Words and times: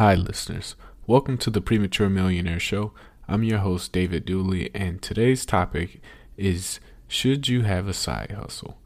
Hi, 0.00 0.14
listeners. 0.14 0.76
Welcome 1.06 1.36
to 1.36 1.50
the 1.50 1.60
Premature 1.60 2.08
Millionaire 2.08 2.58
Show. 2.58 2.92
I'm 3.28 3.42
your 3.44 3.58
host, 3.58 3.92
David 3.92 4.24
Dooley, 4.24 4.70
and 4.74 5.02
today's 5.02 5.44
topic 5.44 6.00
is 6.38 6.80
Should 7.06 7.48
you 7.48 7.64
have 7.64 7.86
a 7.86 7.92
side 7.92 8.30
hustle? 8.30 8.78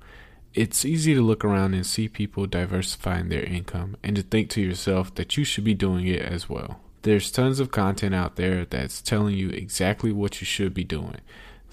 It's 0.54 0.84
easy 0.84 1.14
to 1.14 1.22
look 1.22 1.44
around 1.44 1.74
and 1.74 1.86
see 1.86 2.08
people 2.08 2.46
diversifying 2.46 3.28
their 3.28 3.44
income 3.44 3.96
and 4.02 4.16
to 4.16 4.22
think 4.22 4.50
to 4.50 4.60
yourself 4.60 5.14
that 5.14 5.36
you 5.36 5.44
should 5.44 5.62
be 5.62 5.72
doing 5.72 6.08
it 6.08 6.20
as 6.20 6.48
well. 6.50 6.80
There's 7.02 7.30
tons 7.30 7.60
of 7.60 7.70
content 7.70 8.16
out 8.16 8.34
there 8.34 8.64
that's 8.64 9.00
telling 9.00 9.36
you 9.36 9.50
exactly 9.50 10.10
what 10.10 10.40
you 10.40 10.46
should 10.46 10.74
be 10.74 10.82
doing. 10.82 11.18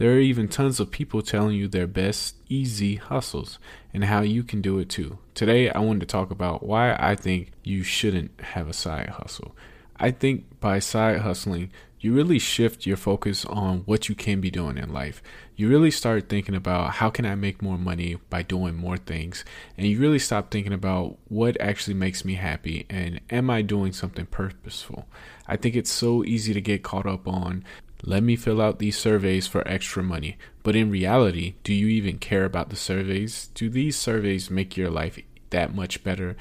There 0.02 0.14
are 0.14 0.20
even 0.20 0.48
tons 0.48 0.80
of 0.80 0.90
people 0.90 1.22
telling 1.22 1.56
you 1.56 1.68
their 1.68 1.86
best 1.86 2.36
easy 2.50 2.96
hustles 2.96 3.60
and 3.94 4.06
how 4.06 4.22
you 4.22 4.42
can 4.42 4.60
do 4.60 4.80
it 4.80 4.90
too. 4.90 5.20
Today, 5.36 5.70
I 5.70 5.78
wanted 5.78 6.00
to 6.00 6.06
talk 6.08 6.32
about 6.32 6.64
why 6.64 6.96
I 6.98 7.14
think 7.14 7.52
you 7.64 7.84
shouldn't 7.84 8.32
have 8.42 8.68
a 8.68 8.74
side 8.74 9.10
hustle. 9.10 9.56
I 9.98 10.10
think 10.10 10.60
by 10.60 10.80
side 10.80 11.20
hustling, 11.20 11.70
you 12.00 12.16
really 12.16 12.40
shift 12.40 12.88
your 12.88 12.98
focus 12.98 13.46
on 13.46 13.82
what 13.82 14.10
you 14.10 14.16
can 14.16 14.42
be 14.42 14.50
doing 14.50 14.80
in 14.80 14.92
life. 14.92 15.22
You 15.56 15.70
really 15.70 15.92
start 15.92 16.28
thinking 16.28 16.56
about 16.56 16.94
how 16.94 17.12
can 17.12 17.28
I 17.28 17.36
make 17.36 17.62
more 17.62 17.78
money 17.78 18.18
by 18.32 18.42
doing 18.42 18.76
more 18.76 18.98
things, 18.98 19.46
and 19.78 19.86
you 19.86 20.00
really 20.00 20.18
stop 20.18 20.50
thinking 20.50 20.74
about 20.74 21.20
what 21.28 21.62
actually 21.62 21.94
makes 21.94 22.26
me 22.26 22.34
happy 22.34 22.88
and 22.90 23.22
am 23.30 23.52
I 23.52 23.62
doing 23.62 23.94
something 23.94 24.26
purposeful. 24.26 25.06
I 25.48 25.58
think 25.58 25.76
it's 25.76 25.92
so 25.92 26.24
easy 26.24 26.56
to 26.56 26.62
get 26.62 26.82
caught 26.82 27.06
up 27.06 27.28
on 27.28 27.64
let 28.04 28.24
me 28.24 28.36
fill 28.36 28.62
out 28.62 28.80
these 28.80 28.98
surveys 28.98 29.48
for 29.48 29.68
extra 29.68 30.02
money. 30.02 30.38
But 30.64 30.76
in 30.76 30.90
reality, 30.90 31.56
do 31.64 31.74
you 31.74 31.88
even 31.88 32.18
care 32.18 32.46
about 32.46 32.70
the 32.70 32.76
surveys? 32.76 33.50
Do 33.54 33.70
these 33.70 33.96
surveys 33.96 34.50
make 34.50 34.76
your 34.76 34.90
life 34.90 35.20
that 35.52 35.76
much 35.76 36.04
better? 36.04 36.36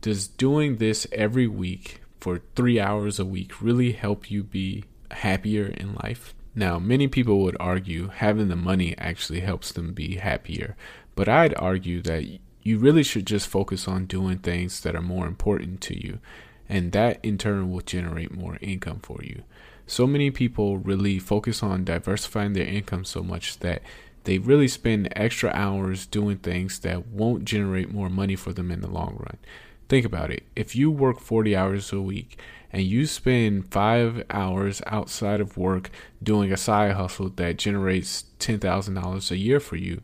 Does 0.00 0.26
doing 0.28 0.76
this 0.76 1.06
every 1.12 1.46
week 1.46 2.00
for 2.20 2.40
three 2.54 2.80
hours 2.80 3.18
a 3.18 3.24
week 3.24 3.60
really 3.60 3.92
help 3.92 4.30
you 4.30 4.42
be 4.42 4.84
happier 5.10 5.66
in 5.66 5.94
life? 6.02 6.34
Now, 6.54 6.78
many 6.78 7.08
people 7.08 7.40
would 7.40 7.56
argue 7.58 8.08
having 8.08 8.48
the 8.48 8.56
money 8.56 8.96
actually 8.96 9.40
helps 9.40 9.72
them 9.72 9.92
be 9.92 10.16
happier, 10.16 10.76
but 11.14 11.28
I'd 11.28 11.54
argue 11.56 12.00
that 12.02 12.24
you 12.62 12.78
really 12.78 13.02
should 13.02 13.26
just 13.26 13.48
focus 13.48 13.88
on 13.88 14.06
doing 14.06 14.38
things 14.38 14.80
that 14.82 14.94
are 14.94 15.02
more 15.02 15.26
important 15.26 15.80
to 15.82 16.00
you, 16.00 16.20
and 16.68 16.92
that 16.92 17.18
in 17.22 17.38
turn 17.38 17.70
will 17.70 17.80
generate 17.80 18.32
more 18.32 18.56
income 18.62 19.00
for 19.02 19.20
you 19.22 19.42
so 19.86 20.06
many 20.06 20.30
people 20.30 20.78
really 20.78 21.18
focus 21.18 21.62
on 21.62 21.84
diversifying 21.84 22.52
their 22.52 22.66
income 22.66 23.04
so 23.04 23.22
much 23.22 23.58
that 23.58 23.82
they 24.24 24.38
really 24.38 24.68
spend 24.68 25.12
extra 25.14 25.50
hours 25.50 26.06
doing 26.06 26.38
things 26.38 26.78
that 26.80 27.06
won't 27.08 27.44
generate 27.44 27.92
more 27.92 28.08
money 28.08 28.36
for 28.36 28.52
them 28.52 28.70
in 28.70 28.80
the 28.80 28.90
long 28.90 29.16
run. 29.18 29.36
Think 29.88 30.06
about 30.06 30.30
it. 30.30 30.44
If 30.56 30.74
you 30.74 30.90
work 30.90 31.20
40 31.20 31.54
hours 31.54 31.92
a 31.92 32.00
week 32.00 32.38
and 32.72 32.82
you 32.82 33.06
spend 33.06 33.70
five 33.70 34.24
hours 34.30 34.80
outside 34.86 35.40
of 35.40 35.58
work 35.58 35.90
doing 36.22 36.52
a 36.52 36.56
side 36.56 36.92
hustle 36.92 37.28
that 37.28 37.58
generates 37.58 38.24
$10,000 38.40 39.30
a 39.30 39.36
year 39.36 39.60
for 39.60 39.76
you, 39.76 40.02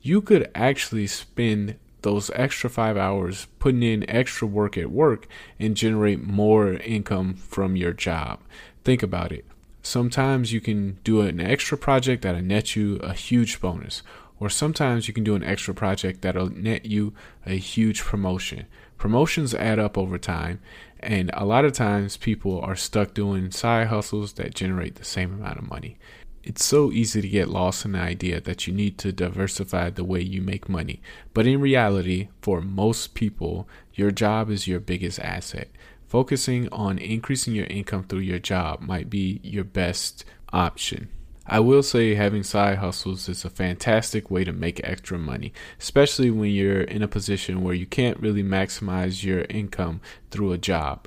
you 0.00 0.22
could 0.22 0.50
actually 0.54 1.06
spend 1.06 1.76
those 2.02 2.30
extra 2.34 2.68
five 2.68 2.96
hours 2.96 3.46
putting 3.58 3.82
in 3.82 4.08
extra 4.08 4.46
work 4.46 4.76
at 4.76 4.90
work 4.90 5.26
and 5.58 5.76
generate 5.76 6.22
more 6.22 6.74
income 6.74 7.34
from 7.34 7.76
your 7.76 7.92
job. 7.92 8.40
Think 8.84 9.02
about 9.02 9.32
it. 9.32 9.44
Sometimes 9.82 10.52
you 10.52 10.60
can 10.60 10.98
do 11.02 11.22
an 11.22 11.40
extra 11.40 11.76
project 11.76 12.22
that'll 12.22 12.42
net 12.42 12.76
you 12.76 12.96
a 12.96 13.12
huge 13.12 13.60
bonus, 13.60 14.02
or 14.38 14.48
sometimes 14.48 15.08
you 15.08 15.14
can 15.14 15.24
do 15.24 15.34
an 15.34 15.42
extra 15.42 15.74
project 15.74 16.22
that'll 16.22 16.50
net 16.50 16.86
you 16.86 17.12
a 17.46 17.54
huge 17.54 18.02
promotion. 18.02 18.66
Promotions 18.96 19.54
add 19.54 19.80
up 19.80 19.98
over 19.98 20.18
time, 20.18 20.60
and 21.00 21.30
a 21.34 21.44
lot 21.44 21.64
of 21.64 21.72
times 21.72 22.16
people 22.16 22.60
are 22.60 22.76
stuck 22.76 23.14
doing 23.14 23.50
side 23.50 23.88
hustles 23.88 24.34
that 24.34 24.54
generate 24.54 24.94
the 24.94 25.04
same 25.04 25.34
amount 25.34 25.58
of 25.58 25.68
money. 25.68 25.98
It's 26.44 26.64
so 26.64 26.90
easy 26.90 27.22
to 27.22 27.28
get 27.28 27.50
lost 27.50 27.84
in 27.84 27.92
the 27.92 28.00
idea 28.00 28.40
that 28.40 28.66
you 28.66 28.72
need 28.72 28.98
to 28.98 29.12
diversify 29.12 29.90
the 29.90 30.02
way 30.02 30.20
you 30.20 30.42
make 30.42 30.68
money, 30.68 31.00
but 31.34 31.46
in 31.46 31.60
reality, 31.60 32.28
for 32.40 32.60
most 32.60 33.14
people, 33.14 33.68
your 33.94 34.10
job 34.10 34.50
is 34.50 34.66
your 34.66 34.80
biggest 34.80 35.20
asset. 35.20 35.68
Focusing 36.08 36.68
on 36.72 36.98
increasing 36.98 37.54
your 37.54 37.66
income 37.66 38.02
through 38.04 38.20
your 38.20 38.40
job 38.40 38.80
might 38.80 39.08
be 39.08 39.40
your 39.44 39.62
best 39.62 40.24
option. 40.52 41.08
I 41.46 41.60
will 41.60 41.82
say 41.82 42.14
having 42.14 42.42
side 42.42 42.78
hustles 42.78 43.28
is 43.28 43.44
a 43.44 43.50
fantastic 43.50 44.30
way 44.30 44.42
to 44.44 44.52
make 44.52 44.80
extra 44.82 45.18
money, 45.18 45.52
especially 45.80 46.30
when 46.30 46.50
you're 46.50 46.82
in 46.82 47.02
a 47.02 47.08
position 47.08 47.62
where 47.62 47.74
you 47.74 47.86
can't 47.86 48.20
really 48.20 48.42
maximize 48.42 49.24
your 49.24 49.42
income 49.48 50.00
through 50.30 50.52
a 50.52 50.58
job. 50.58 51.06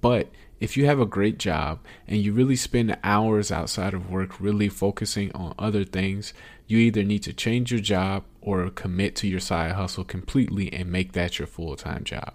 But 0.00 0.28
if 0.60 0.76
you 0.76 0.84
have 0.86 1.00
a 1.00 1.06
great 1.06 1.38
job 1.38 1.80
and 2.06 2.18
you 2.18 2.32
really 2.32 2.56
spend 2.56 2.96
hours 3.02 3.50
outside 3.50 3.94
of 3.94 4.10
work 4.10 4.38
really 4.38 4.68
focusing 4.68 5.32
on 5.32 5.54
other 5.58 5.84
things, 5.84 6.34
you 6.66 6.78
either 6.78 7.02
need 7.02 7.22
to 7.24 7.32
change 7.32 7.72
your 7.72 7.80
job 7.80 8.24
or 8.42 8.68
commit 8.70 9.16
to 9.16 9.26
your 9.26 9.40
side 9.40 9.72
hustle 9.72 10.04
completely 10.04 10.72
and 10.72 10.92
make 10.92 11.12
that 11.12 11.38
your 11.38 11.48
full 11.48 11.74
time 11.76 12.04
job. 12.04 12.34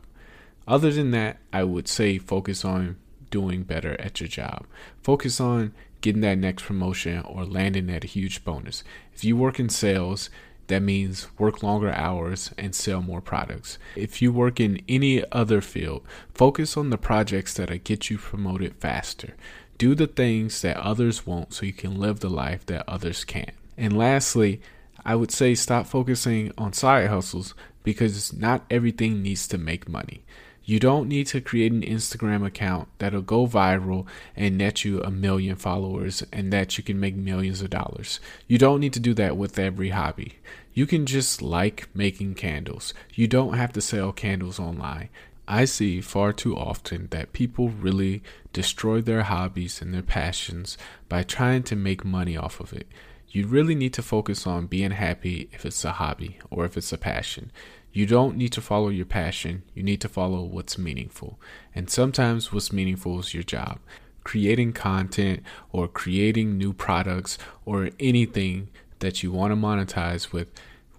Other 0.68 0.92
than 0.92 1.12
that, 1.12 1.38
I 1.54 1.64
would 1.64 1.88
say 1.88 2.18
focus 2.18 2.66
on 2.66 2.98
doing 3.30 3.64
better 3.64 4.00
at 4.02 4.20
your 4.20 4.28
job. 4.28 4.66
Focus 5.02 5.40
on 5.40 5.74
getting 6.02 6.22
that 6.22 6.38
next 6.38 6.64
promotion 6.64 7.22
or 7.22 7.46
landing 7.46 7.88
that 7.88 8.04
huge 8.04 8.44
bonus. 8.44 8.84
If 9.14 9.24
you 9.24 9.38
work 9.38 9.60
in 9.60 9.70
sales, 9.70 10.30
that 10.68 10.82
means 10.82 11.28
work 11.38 11.62
longer 11.62 11.92
hours 11.92 12.52
and 12.58 12.74
sell 12.74 13.02
more 13.02 13.22
products. 13.22 13.78
If 13.96 14.22
you 14.22 14.32
work 14.32 14.60
in 14.60 14.82
any 14.90 15.24
other 15.32 15.62
field, 15.62 16.04
focus 16.34 16.76
on 16.76 16.90
the 16.90 16.98
projects 16.98 17.54
that 17.56 17.84
get 17.84 18.10
you 18.10 18.18
promoted 18.18 18.76
faster. 18.76 19.36
Do 19.78 19.94
the 19.94 20.08
things 20.08 20.62
that 20.62 20.78
others 20.78 21.26
won't 21.26 21.54
so 21.54 21.66
you 21.66 21.74
can 21.74 22.00
live 22.00 22.20
the 22.20 22.30
life 22.30 22.66
that 22.68 22.88
others 22.88 23.24
can't. 23.24 23.52
And 23.78 23.98
lastly, 23.98 24.62
I 25.06 25.16
would 25.16 25.32
say 25.32 25.54
stop 25.54 25.86
focusing 25.86 26.52
on 26.58 26.74
side 26.74 27.10
hustles 27.10 27.54
because 27.84 28.34
not 28.34 28.66
everything 28.72 29.22
needs 29.22 29.48
to 29.50 29.58
make 29.58 29.88
money. 29.88 30.24
You 30.68 30.80
don't 30.80 31.08
need 31.08 31.28
to 31.28 31.42
create 31.42 31.72
an 31.72 31.84
Instagram 31.84 32.44
account 32.44 32.88
that'll 32.98 33.22
go 33.22 33.46
viral 33.46 34.08
and 34.36 34.58
net 34.58 34.84
you 34.84 35.00
a 35.02 35.12
million 35.12 35.56
followers 35.56 36.24
and 36.34 36.52
that 36.52 36.78
you 36.78 36.84
can 36.84 37.00
make 37.00 37.16
millions 37.16 37.62
of 37.62 37.70
dollars. 37.70 38.20
You 38.48 38.58
don't 38.58 38.80
need 38.80 38.94
to 38.94 39.00
do 39.00 39.14
that 39.14 39.38
with 39.38 39.60
every 39.60 39.90
hobby. 39.90 40.40
You 40.74 40.88
can 40.88 41.06
just 41.06 41.44
like 41.44 41.88
making 41.94 42.34
candles. 42.34 42.96
You 43.14 43.28
don't 43.28 43.54
have 43.54 43.74
to 43.74 43.82
sell 43.82 44.12
candles 44.12 44.60
online. 44.60 45.10
I 45.48 45.66
see 45.66 46.02
far 46.02 46.34
too 46.34 46.58
often 46.58 47.10
that 47.12 47.34
people 47.34 47.70
really 47.70 48.24
destroy 48.52 49.02
their 49.02 49.24
hobbies 49.24 49.84
and 49.84 49.94
their 49.94 50.02
passions 50.02 50.80
by 51.08 51.22
trying 51.22 51.62
to 51.64 51.76
make 51.76 52.04
money 52.04 52.36
off 52.36 52.60
of 52.60 52.74
it. 52.74 52.88
You 53.30 53.46
really 53.46 53.76
need 53.76 53.94
to 53.94 54.02
focus 54.02 54.48
on 54.48 54.66
being 54.66 54.92
happy 54.92 55.50
if 55.52 55.66
it's 55.66 55.86
a 55.86 55.92
hobby 55.92 56.40
or 56.50 56.66
if 56.66 56.76
it's 56.76 56.92
a 56.92 56.98
passion. 56.98 57.52
You 57.96 58.06
don't 58.06 58.36
need 58.36 58.52
to 58.52 58.62
follow 58.62 58.90
your 58.90 59.06
passion, 59.06 59.64
you 59.74 59.82
need 59.82 60.02
to 60.02 60.10
follow 60.10 60.44
what's 60.44 60.78
meaningful. 60.78 61.40
And 61.74 61.90
sometimes 61.90 62.52
what's 62.52 62.74
meaningful 62.74 63.22
is 63.22 63.34
your 63.34 63.42
job. 63.42 63.80
Creating 64.26 64.74
content 64.74 65.44
or 65.72 65.88
creating 65.88 66.58
new 66.58 66.74
products 66.74 67.38
or 67.64 67.92
anything 67.98 68.68
that 69.00 69.24
you 69.24 69.32
want 69.32 69.54
to 69.54 69.56
monetize 69.56 70.34
with 70.34 70.50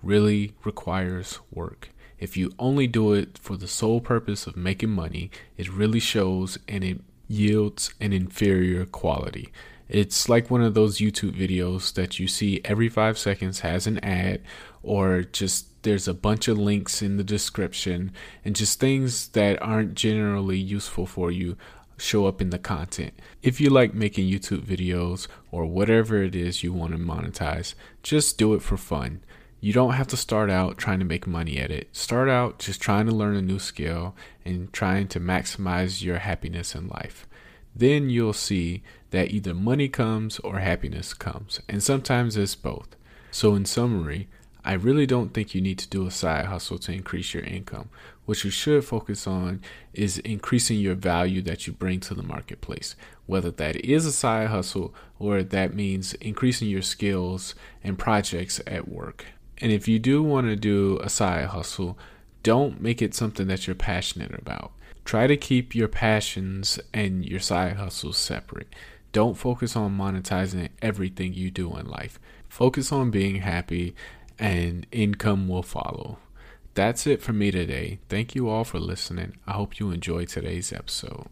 really 0.02 0.54
requires 0.64 1.38
work. 1.52 1.90
If 2.18 2.34
you 2.34 2.54
only 2.58 2.86
do 2.86 3.12
it 3.12 3.36
for 3.42 3.58
the 3.58 3.68
sole 3.68 4.00
purpose 4.00 4.46
of 4.46 4.56
making 4.56 4.88
money, 4.88 5.30
it 5.58 5.70
really 5.70 6.00
shows 6.00 6.58
and 6.66 6.82
it 6.82 7.02
yields 7.28 7.92
an 8.00 8.14
inferior 8.14 8.86
quality. 8.86 9.52
It's 9.88 10.28
like 10.28 10.50
one 10.50 10.62
of 10.62 10.74
those 10.74 10.98
YouTube 10.98 11.38
videos 11.38 11.92
that 11.94 12.18
you 12.18 12.26
see 12.26 12.60
every 12.64 12.88
five 12.88 13.18
seconds 13.18 13.60
has 13.60 13.86
an 13.86 13.98
ad, 13.98 14.40
or 14.86 15.22
just 15.22 15.82
there's 15.82 16.08
a 16.08 16.14
bunch 16.14 16.48
of 16.48 16.58
links 16.58 17.02
in 17.02 17.16
the 17.16 17.24
description, 17.24 18.12
and 18.44 18.56
just 18.56 18.81
things 18.81 19.28
that 19.28 19.61
aren't 19.62 19.94
generally 19.94 20.58
useful 20.58 21.06
for 21.06 21.31
you 21.31 21.56
show 21.99 22.26
up 22.26 22.40
in 22.40 22.50
the 22.50 22.58
content. 22.58 23.14
If 23.43 23.61
you 23.61 23.70
like 23.70 23.94
making 23.94 24.28
YouTube 24.28 24.62
videos 24.62 25.28
or 25.50 25.66
whatever 25.66 26.22
it 26.22 26.34
is 26.34 26.62
you 26.62 26.72
want 26.72 26.93
to 26.93 26.99
monetize, 26.99 27.75
just 28.02 28.37
do 28.38 28.55
it 28.55 28.62
for 28.62 28.76
fun. 28.76 29.22
You 29.61 29.72
don't 29.72 29.94
have 29.94 30.06
to 30.08 30.16
start 30.16 30.50
out 30.50 30.76
trying 30.76 30.99
to 30.99 31.05
make 31.05 31.26
money 31.26 31.58
at 31.58 31.70
it. 31.70 31.88
Start 31.96 32.28
out 32.28 32.58
just 32.58 32.81
trying 32.81 33.06
to 33.06 33.12
learn 33.12 33.34
a 33.34 33.43
new 33.43 33.58
skill 33.58 34.14
and 34.44 34.72
trying 34.72 35.08
to 35.08 35.20
maximize 35.20 36.02
your 36.02 36.19
happiness 36.19 36.75
in 36.75 36.88
life 36.88 37.26
then 37.76 38.08
you'll 38.08 38.32
see 38.32 38.82
that 39.11 39.31
either 39.31 39.55
money 39.55 39.88
comes 39.88 40.38
or 40.38 40.58
happiness 40.58 41.12
comes, 41.12 41.61
and 41.69 41.82
sometimes 41.82 42.37
it's 42.37 42.55
both. 42.55 42.96
So, 43.31 43.55
in 43.55 43.66
summary, 43.66 44.28
I 44.66 44.74
really 44.74 45.06
don't 45.06 45.32
think 45.32 45.54
you 45.54 45.60
need 45.60 45.78
to 45.78 45.88
do 45.88 46.06
a 46.06 46.10
side 46.10 46.46
hustle 46.46 46.78
to 46.80 46.92
increase 46.92 47.32
your 47.32 47.44
income. 47.44 47.88
What 48.24 48.44
you 48.44 48.50
should 48.50 48.84
focus 48.84 49.26
on 49.26 49.62
is 49.94 50.18
increasing 50.18 50.78
your 50.78 50.96
value 50.96 51.40
that 51.42 51.66
you 51.66 51.72
bring 51.72 52.00
to 52.00 52.14
the 52.14 52.22
marketplace, 52.22 52.96
whether 53.26 53.50
that 53.52 53.76
is 53.76 54.04
a 54.04 54.12
side 54.12 54.48
hustle 54.48 54.94
or 55.18 55.42
that 55.42 55.74
means 55.74 56.14
increasing 56.14 56.68
your 56.68 56.82
skills 56.82 57.54
and 57.84 57.98
projects 57.98 58.60
at 58.66 58.88
work. 58.88 59.26
And 59.58 59.72
if 59.72 59.88
you 59.88 59.98
do 59.98 60.22
want 60.22 60.48
to 60.48 60.56
do 60.56 60.98
a 61.02 61.08
side 61.08 61.46
hustle, 61.46 61.96
don't 62.42 62.80
make 62.82 63.00
it 63.00 63.14
something 63.14 63.46
that 63.46 63.66
you're 63.66 63.76
passionate 63.76 64.34
about 64.38 64.72
Try 65.06 65.28
to 65.28 65.36
keep 65.36 65.72
your 65.72 65.86
passions 65.86 66.80
and 66.92 67.24
your 67.24 67.38
side 67.38 67.76
hustles 67.76 68.18
separate. 68.18 68.74
Don't 69.12 69.38
focus 69.38 69.76
on 69.76 69.96
monetizing 69.96 70.70
everything 70.82 71.32
you 71.32 71.48
do 71.48 71.76
in 71.76 71.86
life. 71.86 72.18
Focus 72.48 72.90
on 72.90 73.12
being 73.12 73.36
happy, 73.36 73.94
and 74.38 74.87
income 74.93 75.49
will 75.49 75.62
follow. 75.62 76.19
That's 76.75 77.06
it 77.06 77.23
for 77.23 77.33
me 77.33 77.50
today. 77.50 78.00
Thank 78.09 78.35
you 78.35 78.49
all 78.49 78.65
for 78.65 78.79
listening. 78.79 79.37
I 79.47 79.53
hope 79.53 79.81
you 79.81 79.91
enjoyed 79.91 80.29
today's 80.29 80.73
episode. 80.73 81.29